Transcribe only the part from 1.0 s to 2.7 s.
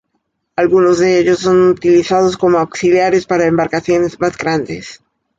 ellos son utilizados como